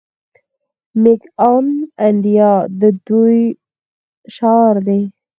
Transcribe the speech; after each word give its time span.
میک 1.01 1.21
ان 1.49 1.67
انډیا 2.05 2.51
د 2.79 2.81
دوی 3.07 3.39
شعار 4.35 4.75
دی. 4.87 5.01